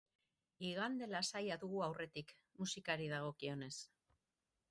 [0.69, 3.73] Igande lasaia dugu aurretik, musikari dagokionez.